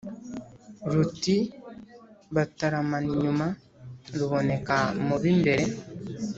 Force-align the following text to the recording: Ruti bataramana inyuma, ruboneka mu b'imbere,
Ruti 0.91 1.35
bataramana 2.35 3.07
inyuma, 3.15 3.47
ruboneka 4.19 4.77
mu 5.05 5.15
b'imbere, 5.21 5.63